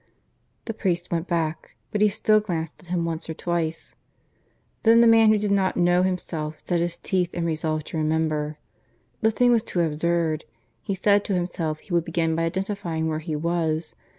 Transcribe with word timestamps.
The 0.65 0.73
priest 0.73 1.11
went 1.11 1.27
back, 1.27 1.75
but 1.91 2.01
he 2.01 2.09
still 2.09 2.39
glanced 2.39 2.81
at 2.81 2.87
him 2.89 3.05
once 3.05 3.29
or 3.29 3.35
twice. 3.35 3.93
Then 4.81 4.99
the 4.99 5.05
man 5.05 5.29
who 5.29 5.37
did 5.37 5.51
not 5.51 5.77
know 5.77 6.01
himself 6.01 6.57
set 6.65 6.79
his 6.79 6.97
teeth 6.97 7.29
and 7.35 7.45
resolved 7.45 7.85
to 7.89 7.97
remember. 7.97 8.57
The 9.21 9.29
thing 9.29 9.51
was 9.51 9.61
too 9.61 9.79
absurd. 9.81 10.43
He 10.81 10.95
said 10.95 11.23
to 11.25 11.35
himself 11.35 11.81
he 11.81 11.93
would 11.93 12.05
begin 12.05 12.35
by 12.35 12.45
identifying 12.45 13.09
where 13.09 13.19
he 13.19 13.35
was. 13.35 13.93